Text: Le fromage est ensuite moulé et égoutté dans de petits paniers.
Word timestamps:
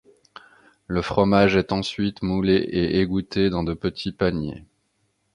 Le 0.87 1.03
fromage 1.03 1.55
est 1.55 1.71
ensuite 1.71 2.23
moulé 2.23 2.55
et 2.55 3.01
égoutté 3.01 3.51
dans 3.51 3.61
de 3.63 3.75
petits 3.75 4.11
paniers. 4.11 4.65